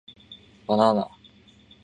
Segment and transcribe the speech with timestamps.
[0.67, 1.05] Banana